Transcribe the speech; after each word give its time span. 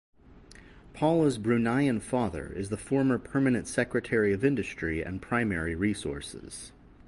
Paula's 0.93 1.37
Bruneian 1.37 2.01
father 2.01 2.51
is 2.53 2.69
the 2.69 2.75
former 2.77 3.19
Permanent 3.19 3.67
Secretary 3.67 4.33
of 4.33 4.43
Industry 4.43 5.03
and 5.03 5.21
Primary 5.21 5.75
Resources. 5.75 6.71